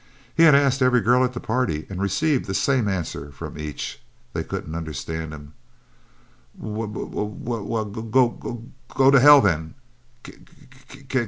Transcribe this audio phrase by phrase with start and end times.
[0.35, 4.01] He had asked every girl at the party, and received the same answer from each
[4.33, 5.53] they couldn't understand him.
[6.59, 9.75] 'W w w ell, g g g go to hell, then.